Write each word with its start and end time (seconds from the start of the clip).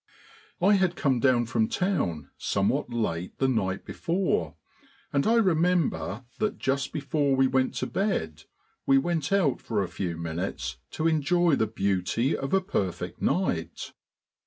I 0.59 0.73
had 0.77 0.95
come 0.95 1.19
down 1.19 1.45
from 1.45 1.67
town 1.67 2.31
somewhat 2.39 2.89
late 2.91 3.37
the 3.37 3.47
night 3.47 3.85
before, 3.85 4.55
and 5.13 5.27
I 5.27 5.35
remember 5.35 6.25
that 6.39 6.57
just 6.57 6.91
before 6.91 7.35
we 7.35 7.45
went 7.45 7.75
to 7.75 7.85
bed 7.85 8.45
we 8.87 8.97
went 8.97 9.31
out 9.31 9.61
for 9.61 9.83
a 9.83 9.87
few 9.87 10.17
minutes 10.17 10.77
to 10.93 11.07
enjoy 11.07 11.53
the 11.55 11.67
beauty 11.67 12.35
of 12.35 12.51
a 12.51 12.61
perfect 12.61 13.21
night. 13.21 13.93